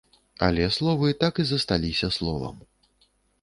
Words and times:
Але 0.45 0.69
словы 0.77 1.11
так 1.23 1.33
і 1.43 1.45
засталіся 1.51 2.11
словам. 2.17 2.57